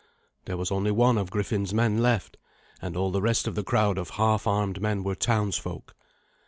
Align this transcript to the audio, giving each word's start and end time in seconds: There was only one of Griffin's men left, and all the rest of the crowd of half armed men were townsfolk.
There 0.45 0.57
was 0.57 0.71
only 0.71 0.89
one 0.89 1.19
of 1.19 1.29
Griffin's 1.29 1.75
men 1.75 1.99
left, 2.01 2.37
and 2.81 2.97
all 2.97 3.11
the 3.11 3.21
rest 3.21 3.47
of 3.47 3.53
the 3.53 3.63
crowd 3.63 3.99
of 3.99 4.09
half 4.17 4.47
armed 4.47 4.81
men 4.81 5.03
were 5.03 5.13
townsfolk. 5.13 5.93